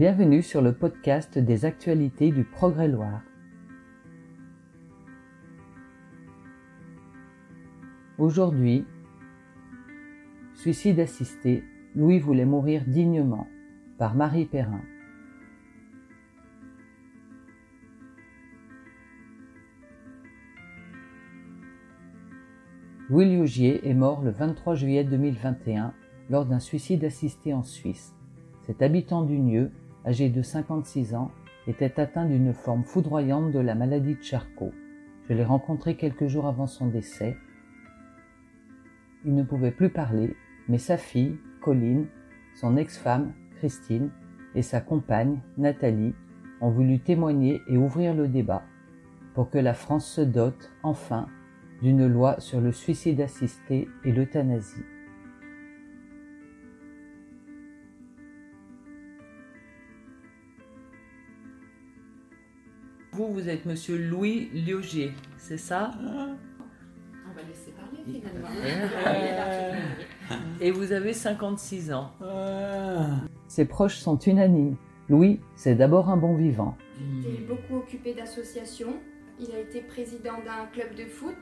Bienvenue 0.00 0.40
sur 0.40 0.62
le 0.62 0.72
podcast 0.72 1.36
des 1.36 1.66
actualités 1.66 2.32
du 2.32 2.42
Progrès 2.42 2.88
Loire. 2.88 3.20
Aujourd'hui, 8.16 8.86
suicide 10.54 11.00
assisté, 11.00 11.64
Louis 11.94 12.18
voulait 12.18 12.46
mourir 12.46 12.82
dignement 12.86 13.46
par 13.98 14.14
Marie 14.14 14.46
Perrin. 14.46 14.80
Louis 23.10 23.36
Liougier 23.36 23.86
est 23.86 23.92
mort 23.92 24.22
le 24.22 24.30
23 24.30 24.76
juillet 24.76 25.04
2021 25.04 25.92
lors 26.30 26.46
d'un 26.46 26.58
suicide 26.58 27.04
assisté 27.04 27.52
en 27.52 27.62
Suisse. 27.62 28.14
Cet 28.62 28.80
habitant 28.80 29.24
du 29.24 29.36
lieu, 29.36 29.70
âgé 30.04 30.28
de 30.28 30.42
56 30.42 31.14
ans, 31.14 31.30
était 31.66 32.00
atteint 32.00 32.24
d'une 32.24 32.52
forme 32.52 32.84
foudroyante 32.84 33.52
de 33.52 33.58
la 33.58 33.74
maladie 33.74 34.14
de 34.14 34.22
Charcot. 34.22 34.72
Je 35.28 35.34
l'ai 35.34 35.44
rencontré 35.44 35.96
quelques 35.96 36.26
jours 36.26 36.46
avant 36.46 36.66
son 36.66 36.86
décès. 36.86 37.36
Il 39.24 39.34
ne 39.34 39.42
pouvait 39.42 39.70
plus 39.70 39.90
parler, 39.90 40.34
mais 40.68 40.78
sa 40.78 40.96
fille, 40.96 41.38
Colline, 41.60 42.06
son 42.54 42.76
ex-femme, 42.76 43.32
Christine, 43.58 44.10
et 44.54 44.62
sa 44.62 44.80
compagne, 44.80 45.40
Nathalie, 45.58 46.14
ont 46.60 46.70
voulu 46.70 46.98
témoigner 46.98 47.60
et 47.68 47.76
ouvrir 47.76 48.14
le 48.14 48.26
débat 48.26 48.62
pour 49.34 49.50
que 49.50 49.58
la 49.58 49.74
France 49.74 50.06
se 50.06 50.20
dote, 50.20 50.72
enfin, 50.82 51.28
d'une 51.82 52.06
loi 52.06 52.40
sur 52.40 52.60
le 52.60 52.72
suicide 52.72 53.20
assisté 53.20 53.88
et 54.04 54.12
l'euthanasie. 54.12 54.84
Vous, 63.20 63.34
vous 63.34 63.50
êtes 63.50 63.66
monsieur 63.66 63.98
Louis 63.98 64.48
Liogier, 64.54 65.12
c'est 65.36 65.58
ça? 65.58 65.90
On 66.00 67.34
va 67.34 67.42
laisser 67.46 67.70
parler 67.72 67.98
finalement. 68.06 68.48
Et 70.62 70.70
vous 70.70 70.90
avez 70.92 71.12
56 71.12 71.92
ans. 71.92 72.12
Ses 73.46 73.66
proches 73.66 73.96
sont 73.98 74.16
unanimes. 74.20 74.76
Louis, 75.10 75.38
c'est 75.54 75.74
d'abord 75.74 76.08
un 76.08 76.16
bon 76.16 76.34
vivant. 76.34 76.78
Il 76.98 77.26
est 77.26 77.46
beaucoup 77.46 77.76
occupé 77.76 78.14
d'associations. 78.14 78.96
Il 79.38 79.54
a 79.54 79.58
été 79.58 79.82
président 79.82 80.38
d'un 80.42 80.64
club 80.72 80.94
de 80.94 81.04
foot. 81.04 81.36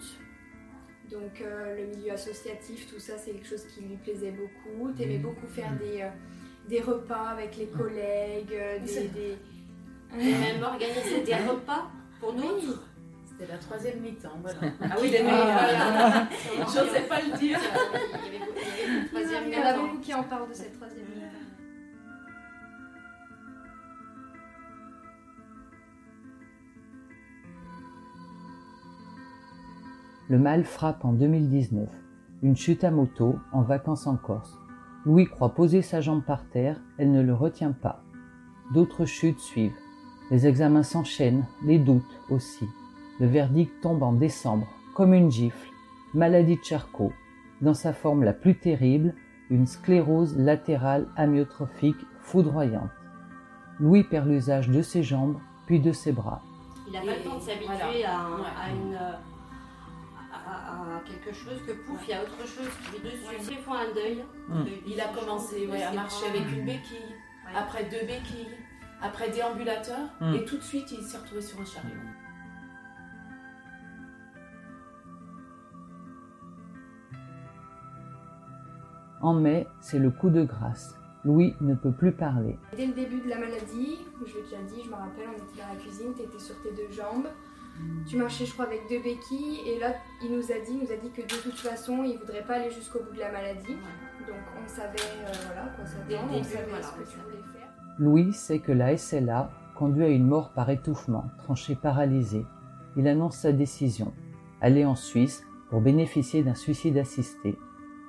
Donc 1.13 1.41
euh, 1.41 1.77
le 1.77 1.97
milieu 1.97 2.11
associatif, 2.13 2.93
tout 2.93 2.99
ça, 2.99 3.13
c'est 3.19 3.31
quelque 3.31 3.47
chose 3.47 3.65
qui 3.67 3.83
lui 3.83 3.95
plaisait 4.03 4.33
beaucoup. 4.33 4.93
Tu 4.97 5.05
aimais 5.05 5.19
beaucoup 5.19 5.47
faire 5.47 5.71
des, 5.79 6.01
euh, 6.03 6.09
des 6.69 6.81
repas 6.81 7.29
avec 7.29 7.57
les 7.57 7.67
collègues, 7.67 8.53
euh, 8.53 8.79
des... 8.81 9.07
des- 9.11 9.37
Et 10.17 10.33
même 10.33 10.63
organiser 10.63 11.23
des 11.25 11.35
repas 11.35 11.89
pour 12.21 12.35
nous. 12.35 12.75
C'était 13.27 13.53
la 13.53 13.59
troisième 13.59 14.01
mi-temps, 14.01 14.31
voilà. 14.43 14.59
Ah 14.83 14.97
oui, 15.01 15.11
des 15.11 15.19
des 15.19 15.23
voilà. 15.23 16.29
Je 16.33 16.65
J'osais 16.65 17.03
pas 17.03 17.21
le 17.21 17.39
dire. 17.39 17.59
Il 19.15 19.53
y 19.53 19.57
en 19.57 19.67
a 19.67 19.79
beaucoup 19.79 19.99
qui 19.99 20.13
en 20.15 20.25
parlent 20.25 20.49
de 20.49 20.55
cette 20.55 20.75
troisième 20.75 21.05
mi-temps. 21.05 21.29
Le 30.29 30.39
mal 30.39 30.65
frappe 30.65 31.05
en 31.05 31.13
2019. 31.13 31.89
Une 32.43 32.57
chute 32.57 32.85
à 32.85 32.91
moto, 32.91 33.39
en 33.51 33.63
vacances 33.63 34.07
en 34.07 34.17
Corse. 34.17 34.59
Louis 35.07 35.27
croit 35.27 35.55
poser 35.55 35.81
sa 35.81 36.01
jambe 36.01 36.23
par 36.23 36.45
terre, 36.51 36.81
elle 36.99 37.13
ne 37.13 37.23
le 37.23 37.33
retient 37.33 37.73
pas. 37.73 38.03
D'autres 38.75 39.07
chutes 39.07 39.41
suivent. 39.41 39.73
Les 40.31 40.47
examens 40.47 40.83
s'enchaînent, 40.83 41.47
les 41.65 41.79
doutes 41.79 42.21
aussi. 42.31 42.69
Le 43.21 43.27
verdict 43.27 43.81
tombe 43.81 44.03
en 44.03 44.13
décembre, 44.13 44.67
comme 44.95 45.15
une 45.15 45.31
gifle. 45.31 45.69
Maladie 46.15 46.57
de 46.57 46.65
Charcot. 46.65 47.13
Dans 47.61 47.75
sa 47.75 47.93
forme 47.93 48.23
la 48.25 48.33
plus 48.33 48.57
terrible, 48.57 49.15
une 49.51 49.67
sclérose 49.67 50.37
latérale 50.37 51.09
amyotrophique 51.17 51.97
foudroyante. 52.21 52.91
Louis 53.81 54.05
perd 54.05 54.29
l'usage 54.29 54.69
de 54.69 54.83
ses 54.83 55.03
jambes, 55.03 55.39
puis 55.67 55.81
de 55.81 55.93
ses 55.93 56.13
bras. 56.13 56.43
Il 56.87 56.93
n'a 56.93 57.01
pas 57.01 57.07
le 57.17 57.23
temps 57.23 57.37
de 57.37 57.41
s'habituer 57.43 57.67
Voilà. 57.67 58.11
à, 58.11 58.21
un- 58.21 58.39
Ouais. 58.39 58.47
à 58.63 58.71
une, 58.71 58.95
euh, 58.95 59.13
à, 60.33 61.01
quelque 61.07 61.35
chose 61.35 61.61
que 61.67 61.73
pouf, 61.73 62.01
il 62.07 62.11
y 62.11 62.15
a 62.15 62.23
autre 62.23 62.39
chose 62.47 62.69
qui 62.91 62.97
est 62.97 63.05
dessus. 63.05 63.59
Un 63.71 63.95
deuil. 63.95 64.25
Mm. 64.49 64.65
Il 64.87 65.01
a 65.01 65.09
commencé 65.09 65.67
ouais, 65.67 65.83
à 65.83 65.93
marcher 65.93 66.27
avec 66.29 66.43
une 66.57 66.65
béquille, 66.65 67.15
Ouais. 67.47 67.53
après 67.59 67.85
deux 67.85 68.07
béquilles, 68.07 68.49
après 69.03 69.31
déambulateur, 69.31 69.99
Mm. 70.21 70.35
et 70.35 70.45
tout 70.45 70.57
de 70.57 70.63
suite 70.63 70.91
il 70.93 71.03
s'est 71.03 71.19
retrouvé 71.19 71.41
sur 71.41 71.61
un 71.61 71.65
chariot. 71.65 71.95
En 79.21 79.35
mai, 79.35 79.67
c'est 79.81 79.99
le 79.99 80.11
coup 80.11 80.31
de 80.31 80.45
grâce. 80.45 80.95
Louis 81.25 81.55
ne 81.61 81.75
peut 81.75 81.91
plus 81.91 82.13
parler. 82.13 82.57
Dès 82.77 82.87
le 82.87 82.93
début 82.93 83.21
de 83.21 83.29
la 83.29 83.39
maladie, 83.39 83.99
je 84.25 84.35
l'ai 84.37 84.43
déjà 84.43 84.63
dit, 84.69 84.83
je 84.85 84.89
me 84.89 84.95
rappelle, 84.95 85.27
on 85.29 85.37
était 85.37 85.61
dans 85.61 85.75
la 85.75 85.81
cuisine, 85.81 86.15
tu 86.17 86.23
étais 86.23 86.39
sur 86.39 86.55
tes 86.63 86.71
deux 86.71 86.91
jambes. 86.93 87.27
Tu 88.09 88.17
marchais, 88.17 88.45
je 88.45 88.53
crois, 88.53 88.65
avec 88.67 88.83
deux 88.89 89.01
béquilles. 89.01 89.61
Et 89.67 89.79
là, 89.79 89.95
il 90.23 90.33
nous 90.33 90.43
a 90.51 90.59
dit, 90.65 90.73
il 90.73 90.79
nous 90.85 90.93
a 90.93 90.97
dit 90.97 91.11
que 91.11 91.23
de 91.23 91.43
toute 91.43 91.59
façon, 91.59 92.03
il 92.05 92.19
voudrait 92.19 92.43
pas 92.45 92.55
aller 92.55 92.71
jusqu'au 92.71 93.01
bout 93.01 93.15
de 93.15 93.21
la 93.21 93.31
maladie. 93.31 93.77
Donc 94.27 94.37
on 94.57 94.67
savait, 94.69 94.99
euh, 94.99 95.33
voilà, 95.47 95.71
quoi 95.77 95.85
s'attendre, 95.87 96.33
on 96.33 96.43
savait 96.43 96.67
voilà, 96.69 96.83
ce 96.85 96.93
que 96.93 97.09
tu 97.09 97.19
voulais 97.19 97.43
faire. 97.53 97.58
Louis 97.99 98.33
sait 98.33 98.61
que 98.61 98.71
la 98.71 98.97
SLA 98.97 99.51
conduit 99.77 100.05
à 100.05 100.09
une 100.09 100.27
mort 100.27 100.53
par 100.53 100.71
étouffement, 100.71 101.25
tranché 101.39 101.75
paralysé. 101.75 102.45
Il 102.97 103.09
annonce 103.09 103.39
sa 103.39 103.53
décision. 103.53 104.13
Aller 104.61 104.85
en 104.85 104.95
Suisse 104.95 105.45
pour 105.69 105.81
bénéficier 105.81 106.45
d'un 106.45 106.55
suicide 106.55 106.97
assisté. 106.97 107.57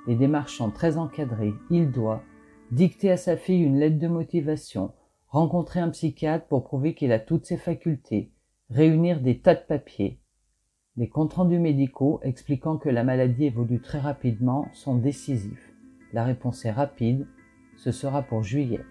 Les 0.06 0.16
démarches 0.16 0.58
sont 0.58 0.70
très 0.70 0.98
encadrées. 0.98 1.54
Il 1.72 1.92
doit 1.92 2.22
dicter 2.72 3.10
à 3.10 3.18
sa 3.18 3.36
fille 3.36 3.64
une 3.64 3.80
lettre 3.80 3.98
de 3.98 4.08
motivation, 4.08 4.94
rencontrer 5.28 5.80
un 5.80 5.90
psychiatre 5.90 6.46
pour 6.48 6.64
prouver 6.64 6.94
qu'il 6.94 7.12
a 7.12 7.20
toutes 7.20 7.46
ses 7.46 7.58
facultés, 7.58 8.32
réunir 8.70 9.22
des 9.22 9.40
tas 9.40 9.56
de 9.56 9.66
papiers. 9.68 10.20
Les 10.98 11.10
comptes 11.10 11.34
rendus 11.34 11.60
médicaux 11.60 12.20
expliquant 12.24 12.78
que 12.78 12.90
la 12.90 13.04
maladie 13.04 13.46
évolue 13.46 13.82
très 13.82 14.00
rapidement 14.00 14.68
sont 14.74 14.96
décisifs. 14.96 15.74
La 16.14 16.24
réponse 16.24 16.64
est 16.66 16.72
rapide, 16.72 17.28
ce 17.76 17.92
sera 17.92 18.22
pour 18.22 18.44
juillet. 18.44 18.82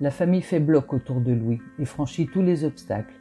La 0.00 0.10
famille 0.10 0.42
fait 0.42 0.60
bloc 0.60 0.92
autour 0.92 1.20
de 1.20 1.32
Louis 1.32 1.60
et 1.78 1.84
franchit 1.84 2.26
tous 2.26 2.42
les 2.42 2.64
obstacles. 2.64 3.14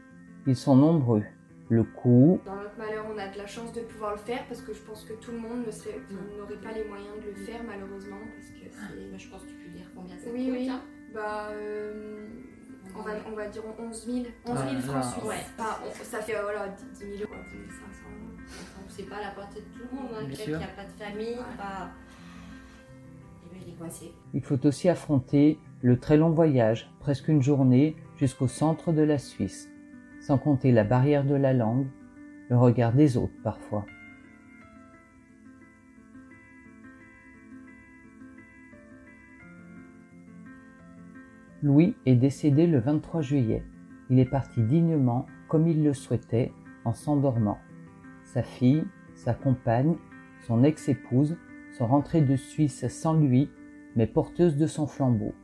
Ils 0.45 0.55
sont 0.55 0.75
nombreux. 0.75 1.23
Le 1.69 1.83
coût, 1.83 2.39
Dans 2.45 2.55
notre 2.57 2.77
malheur, 2.77 3.05
on 3.11 3.17
a 3.17 3.27
de 3.27 3.37
la 3.39 3.47
chance 3.47 3.73
de 3.73 3.81
pouvoir 3.81 4.11
le 4.11 4.17
faire 4.19 4.45
parce 4.47 4.61
que 4.61 4.71
je 4.71 4.81
pense 4.81 5.03
que 5.03 5.13
tout 5.13 5.31
le 5.31 5.39
monde 5.39 5.65
ne 5.65 5.71
serait- 5.71 5.99
n'aurait 6.37 6.57
pas 6.61 6.71
les 6.73 6.83
moyens 6.87 7.15
de 7.25 7.29
le 7.31 7.43
faire 7.43 7.61
malheureusement 7.65 8.19
parce 8.35 8.49
que 8.49 8.69
c'est... 8.69 9.11
Mais 9.11 9.17
je 9.17 9.29
pense 9.31 9.41
que 9.41 9.47
tu 9.49 9.55
peux 9.55 9.69
dire 9.75 9.89
combien 9.95 10.15
ça 10.15 10.29
Oui, 10.31 10.45
coûte. 10.45 10.55
oui. 10.59 10.69
hein. 10.69 10.81
Bah, 11.11 11.47
euh, 11.53 12.27
on, 12.95 13.01
va, 13.01 13.11
on 13.31 13.35
va 13.35 13.47
dire 13.47 13.63
11 13.79 14.05
000, 14.05 14.17
11 14.17 14.25
000 14.45 14.59
Ah, 14.77 14.81
francs 14.81 15.03
suisses. 15.13 15.23
ouais. 15.23 15.35
Enfin, 15.57 15.79
on- 15.87 16.03
ça 16.03 16.19
fait 16.19 16.39
voilà, 16.39 16.67
10 16.67 16.99
000 16.99 17.11
euros, 17.13 17.29
quoi, 17.29 17.37
10 17.51 17.73
500 17.73 18.09
euros. 18.13 18.35
Donc, 18.37 18.85
C'est 18.89 19.09
pas 19.09 19.15
à 19.15 19.21
la 19.21 19.31
portée 19.31 19.61
de 19.61 19.65
tout 19.73 19.87
le 19.91 19.97
monde. 19.97 20.11
Hein. 20.13 20.25
Quelqu'un 20.27 20.43
qui 20.43 20.51
n'a 20.51 20.67
pas 20.67 20.83
de 20.85 20.91
famille, 21.03 21.33
Ouais. 21.39 21.57
pas. 21.57 21.89
Eh 23.47 23.55
ben, 23.55 23.61
il 23.65 23.73
est 23.73 23.77
coincé. 23.77 24.13
il 24.35 24.43
faut 24.43 24.63
aussi 24.67 24.87
affronter 24.87 25.57
le 25.85 25.99
très 25.99 26.17
long 26.17 26.31
voyage, 26.31 26.89
presque 26.99 27.27
une 27.27 27.43
journée, 27.43 27.95
jusqu'au 28.17 28.47
centre 28.47 28.91
de 28.91 29.03
la 29.03 29.19
Suisse, 29.19 29.69
sans 30.19 30.39
compter 30.39 30.71
la 30.71 30.83
barrière 30.83 31.23
de 31.23 31.35
la 31.35 31.53
langue, 31.53 31.85
le 32.49 32.57
regard 32.57 32.91
des 32.91 33.17
autres 33.17 33.39
parfois. 33.43 33.85
Louis 41.61 41.95
est 42.07 42.15
décédé 42.15 42.65
le 42.65 42.79
23 42.79 43.21
juillet. 43.21 43.63
Il 44.09 44.17
est 44.17 44.25
parti 44.25 44.63
dignement, 44.63 45.27
comme 45.47 45.67
il 45.67 45.83
le 45.83 45.93
souhaitait, 45.93 46.51
en 46.83 46.93
s'endormant. 46.93 47.59
Sa 48.23 48.41
fille, 48.41 48.85
sa 49.13 49.35
compagne, 49.35 49.97
son 50.47 50.63
ex-épouse 50.63 51.37
sont 51.77 51.85
rentrées 51.85 52.21
de 52.21 52.37
Suisse 52.37 52.87
sans 52.87 53.13
lui, 53.13 53.51
mais 53.95 54.07
porteuses 54.07 54.57
de 54.57 54.65
son 54.65 54.87
flambeau, 54.87 55.35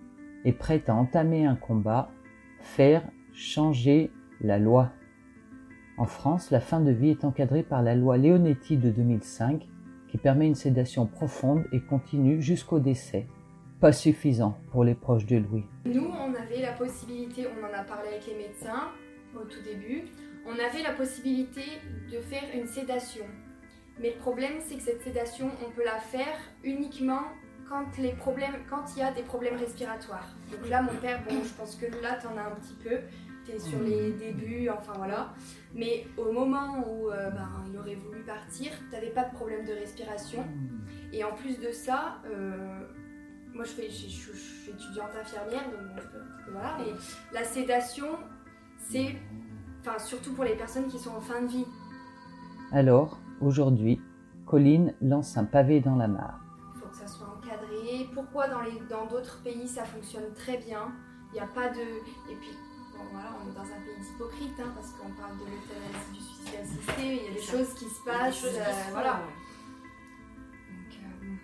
et 0.45 0.51
prêtes 0.51 0.89
à 0.89 0.95
entamer 0.95 1.45
un 1.45 1.55
combat, 1.55 2.11
faire 2.59 3.03
changer 3.33 4.11
la 4.39 4.59
loi. 4.59 4.91
En 5.97 6.05
France, 6.05 6.51
la 6.51 6.59
fin 6.59 6.81
de 6.81 6.91
vie 6.91 7.09
est 7.09 7.25
encadrée 7.25 7.63
par 7.63 7.83
la 7.83 7.95
loi 7.95 8.17
Leonetti 8.17 8.77
de 8.77 8.89
2005 8.89 9.67
qui 10.11 10.17
permet 10.17 10.47
une 10.47 10.55
sédation 10.55 11.05
profonde 11.05 11.63
et 11.71 11.79
continue 11.79 12.41
jusqu'au 12.41 12.79
décès. 12.79 13.27
Pas 13.79 13.93
suffisant 13.93 14.57
pour 14.71 14.83
les 14.83 14.93
proches 14.93 15.25
de 15.25 15.37
Louis. 15.37 15.63
Nous, 15.85 16.05
on 16.05 16.33
avait 16.35 16.61
la 16.61 16.73
possibilité, 16.73 17.47
on 17.47 17.63
en 17.63 17.73
a 17.73 17.83
parlé 17.83 18.09
avec 18.09 18.27
les 18.27 18.35
médecins 18.35 18.89
au 19.35 19.45
tout 19.45 19.61
début, 19.63 20.03
on 20.45 20.51
avait 20.51 20.83
la 20.83 20.91
possibilité 20.91 21.61
de 22.11 22.19
faire 22.19 22.43
une 22.53 22.67
sédation. 22.67 23.23
Mais 23.99 24.11
le 24.11 24.17
problème, 24.17 24.55
c'est 24.59 24.75
que 24.75 24.81
cette 24.81 25.01
sédation, 25.01 25.49
on 25.65 25.71
peut 25.71 25.85
la 25.85 25.99
faire 25.99 26.37
uniquement 26.63 27.23
quand 27.71 27.97
les 27.97 28.11
problèmes, 28.11 28.55
quand 28.69 28.83
il 28.95 28.99
y 28.99 29.01
a 29.01 29.11
des 29.13 29.21
problèmes 29.23 29.55
respiratoires. 29.57 30.27
Donc 30.51 30.69
là, 30.69 30.81
mon 30.81 30.93
père, 30.99 31.21
bon, 31.27 31.35
je 31.41 31.53
pense 31.53 31.75
que 31.75 31.85
là, 32.03 32.17
tu 32.19 32.27
en 32.27 32.35
as 32.37 32.43
un 32.51 32.55
petit 32.55 32.75
peu. 32.83 32.97
Tu 33.45 33.51
es 33.53 33.59
sur 33.59 33.79
les 33.81 34.11
débuts, 34.11 34.69
enfin 34.69 34.91
voilà. 34.97 35.33
Mais 35.73 36.05
au 36.17 36.31
moment 36.33 36.85
où 36.87 37.09
euh, 37.09 37.29
ben, 37.31 37.47
il 37.71 37.77
aurait 37.79 37.95
voulu 37.95 38.19
partir, 38.23 38.71
tu 38.89 38.93
n'avais 38.95 39.09
pas 39.09 39.23
de 39.23 39.33
problème 39.33 39.65
de 39.65 39.71
respiration. 39.71 40.45
Et 41.13 41.23
en 41.23 41.31
plus 41.33 41.59
de 41.59 41.71
ça, 41.71 42.17
euh, 42.25 42.81
moi 43.53 43.63
je, 43.63 43.71
fais, 43.71 43.89
je, 43.89 44.07
je- 44.09 44.33
je 44.33 44.37
suis 44.37 44.71
étudiante 44.71 45.09
infirmière, 45.19 45.63
donc 45.71 45.81
bon, 45.95 46.01
je 46.01 46.07
peux- 46.07 46.51
voilà. 46.51 46.77
Mais 46.79 46.91
la 47.33 47.43
sédation, 47.45 48.07
c'est, 48.77 49.15
enfin 49.79 49.97
surtout 49.97 50.33
pour 50.33 50.43
les 50.43 50.55
personnes 50.55 50.87
qui 50.87 50.99
sont 50.99 51.15
en 51.15 51.21
fin 51.21 51.41
de 51.41 51.47
vie. 51.47 51.65
Alors, 52.73 53.17
aujourd'hui, 53.41 53.99
Colline 54.45 54.93
lance 55.01 55.37
un 55.37 55.45
pavé 55.45 55.79
dans 55.79 55.95
la 55.95 56.07
mare. 56.07 56.39
Il 56.75 56.79
faut 56.79 56.87
que 56.87 56.95
ça 56.95 57.07
soit 57.07 57.27
Pourquoi 58.13 58.47
dans 58.47 58.61
les 58.61 58.79
dans 58.89 59.05
d'autres 59.05 59.41
pays 59.43 59.67
ça 59.67 59.83
fonctionne 59.85 60.33
très 60.33 60.57
bien? 60.57 60.91
Il 61.31 61.33
n'y 61.35 61.39
a 61.39 61.47
pas 61.47 61.69
de 61.69 61.79
et 61.81 62.35
puis 62.39 62.51
bon 62.97 63.03
voilà 63.11 63.29
on 63.43 63.49
est 63.49 63.53
dans 63.53 63.61
un 63.61 63.81
pays 63.85 64.05
hypocrite 64.15 64.59
hein, 64.59 64.71
parce 64.75 64.91
qu'on 64.91 65.09
parle 65.11 65.37
de 65.37 65.45
l'euthanasie, 65.45 66.11
du 66.13 66.19
suicide 66.19 66.59
assisté, 66.61 67.01
il 67.01 67.23
y 67.23 67.27
a 67.27 67.31
des 67.33 67.41
Ça- 67.41 67.51
choses 67.57 67.73
qui 67.75 67.85
se 67.85 67.99
Il 68.05 68.07
y 68.07 68.09
a 68.09 68.13
des 68.13 68.19
passent, 68.19 68.41
choses 68.41 68.51
qui 68.53 68.59
euh, 68.59 68.63
se 68.63 68.83
font, 68.85 68.91
voilà. 68.91 69.13
ouais. 69.13 69.19
Donc, 70.67 70.93
euh. 71.03 71.35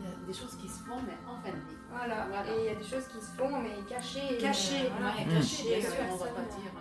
Il 0.00 0.04
y 0.04 0.08
a 0.08 0.26
des 0.26 0.32
choses 0.34 0.56
qui 0.56 0.68
se 0.68 0.82
font, 0.84 1.00
mais 1.06 1.16
en 1.26 1.40
fin 1.40 1.50
de 1.50 1.54
vie. 1.56 1.76
voilà. 1.90 2.26
Voilà. 2.26 2.46
Et 2.54 2.58
il 2.60 2.64
y 2.66 2.68
a 2.68 2.74
des 2.74 2.84
choses 2.84 3.06
qui 3.08 3.20
se 3.20 3.30
font 3.36 3.60
mais 3.62 3.76
cachées. 3.88 4.34
et, 4.34 4.38
Caché, 4.38 4.86
euh, 4.86 4.90
voilà. 4.98 5.14
ouais, 5.16 5.24
Mm. 5.26 5.30
caché, 5.34 5.64
bien 5.78 5.80
sûr, 5.80 5.90
on 6.12 6.16
va 6.16 6.24
personne, 6.26 6.34
pas 6.34 6.54
dire. 6.56 6.72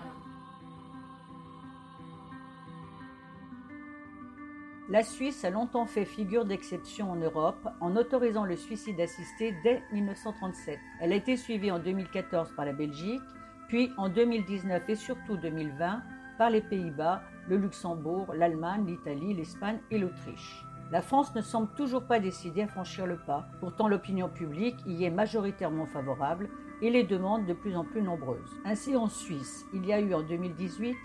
La 4.89 5.03
Suisse 5.03 5.43
a 5.43 5.49
longtemps 5.49 5.85
fait 5.85 6.05
figure 6.05 6.45
d'exception 6.45 7.11
en 7.11 7.17
Europe 7.17 7.67
en 7.81 7.97
autorisant 7.97 8.45
le 8.45 8.55
suicide 8.55 9.01
assisté 9.01 9.53
dès 9.61 9.83
1937. 9.91 10.79
Elle 11.01 11.11
a 11.11 11.15
été 11.17 11.35
suivie 11.35 11.71
en 11.71 11.79
2014 11.79 12.53
par 12.55 12.63
la 12.63 12.71
Belgique, 12.71 13.21
puis 13.67 13.91
en 13.97 14.07
2019 14.07 14.83
et 14.87 14.95
surtout 14.95 15.35
2020 15.35 16.03
par 16.37 16.49
les 16.49 16.61
Pays-Bas, 16.61 17.21
le 17.49 17.57
Luxembourg, 17.57 18.33
l'Allemagne, 18.33 18.85
l'Italie, 18.87 19.33
l'Espagne 19.33 19.79
et 19.91 19.97
l'Autriche. 19.97 20.63
La 20.89 21.01
France 21.01 21.35
ne 21.35 21.41
semble 21.41 21.67
toujours 21.75 22.03
pas 22.03 22.21
décidée 22.21 22.61
à 22.61 22.67
franchir 22.67 23.05
le 23.05 23.17
pas. 23.17 23.45
Pourtant, 23.59 23.89
l'opinion 23.89 24.29
publique 24.29 24.77
y 24.85 25.03
est 25.03 25.09
majoritairement 25.09 25.85
favorable 25.85 26.47
et 26.81 26.89
les 26.89 27.03
demandes 27.03 27.45
de 27.45 27.51
plus 27.51 27.75
en 27.75 27.83
plus 27.83 28.01
nombreuses. 28.01 28.55
Ainsi, 28.63 28.95
en 28.95 29.09
Suisse, 29.09 29.65
il 29.73 29.85
y 29.85 29.91
a 29.91 29.99
eu 29.99 30.13
en 30.13 30.23
2018 30.23 30.95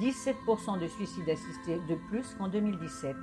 17% 0.00 0.80
de 0.80 0.86
suicides 0.86 1.28
assistés 1.28 1.80
de 1.88 1.94
plus 2.08 2.34
qu'en 2.34 2.48
2017. 2.48 3.16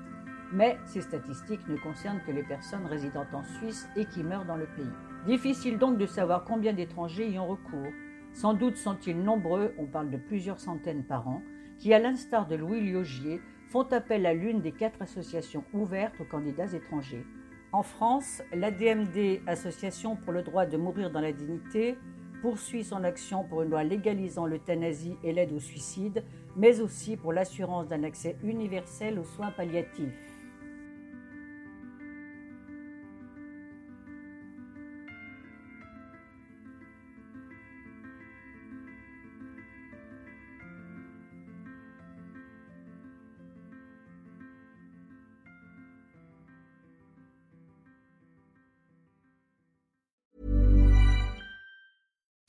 Mais 0.52 0.78
ces 0.86 1.02
statistiques 1.02 1.68
ne 1.68 1.78
concernent 1.78 2.22
que 2.26 2.32
les 2.32 2.44
personnes 2.44 2.86
résidant 2.86 3.26
en 3.34 3.44
Suisse 3.44 3.88
et 3.96 4.06
qui 4.06 4.24
meurent 4.24 4.46
dans 4.46 4.56
le 4.56 4.66
pays. 4.66 4.92
Difficile 5.26 5.78
donc 5.78 5.98
de 5.98 6.06
savoir 6.06 6.44
combien 6.46 6.74
d'étrangers 6.74 7.30
y 7.30 7.38
ont 7.38 7.48
recours. 7.48 7.92
Sans 8.34 8.54
doute 8.54 8.78
sont-ils 8.78 9.22
nombreux, 9.22 9.74
on 9.78 9.86
parle 9.86 10.10
de 10.10 10.18
plusieurs 10.18 10.60
centaines 10.60 11.04
par 11.04 11.28
an, 11.28 11.42
qui, 11.78 11.94
à 11.94 12.00
l'instar 12.00 12.48
de 12.48 12.56
Louis 12.56 12.82
Liogier, 12.82 13.42
font 13.70 13.88
appel 13.92 14.26
à 14.26 14.34
l'une 14.34 14.62
des 14.62 14.72
quatre 14.72 15.02
associations 15.02 15.64
ouvertes 15.74 16.20
aux 16.20 16.26
candidats 16.26 16.74
étrangers. 16.74 17.26
En 17.72 17.84
France, 17.84 18.42
l'ADMD, 18.52 19.42
Association 19.46 20.16
pour 20.16 20.34
le 20.34 20.42
droit 20.42 20.66
de 20.66 20.78
mourir 20.78 21.12
dans 21.12 21.22
la 21.22 21.32
dignité, 21.32 21.98
poursuit 22.42 22.84
son 22.84 23.04
action 23.04 23.44
pour 23.44 23.62
une 23.62 23.70
loi 23.70 23.84
légalisant 23.84 24.46
l'euthanasie 24.46 25.16
et 25.24 25.34
l'aide 25.34 25.52
au 25.52 25.60
suicide, 25.60 26.24
mais 26.56 26.82
aussi 26.82 27.18
pour 27.18 27.34
l'assurance 27.34 27.88
d'un 27.88 28.04
accès 28.04 28.38
universel 28.44 29.20
aux 29.20 29.26
soins 29.26 29.52
palliatifs. 29.52 30.29